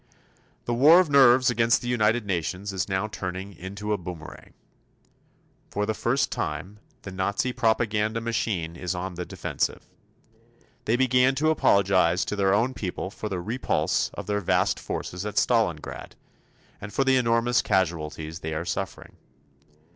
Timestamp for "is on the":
8.75-9.25